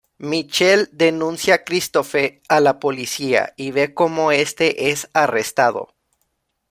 [0.17, 5.93] Michel denuncia a Christophe a la policía y ve cómo este es arrestado.